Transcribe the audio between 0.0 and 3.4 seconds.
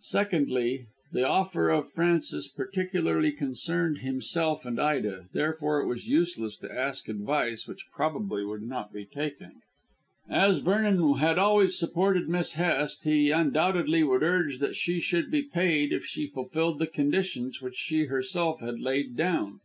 Secondly, the offer of Frances particularly